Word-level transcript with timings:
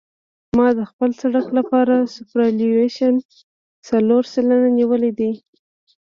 ما 0.57 0.67
د 0.77 0.79
خپل 0.91 1.09
سرک 1.21 1.47
لپاره 1.59 1.95
سوپرایلیویشن 2.15 3.13
څلور 3.89 4.23
سلنه 4.33 4.67
نیولی 4.77 5.11
دی 5.19 5.31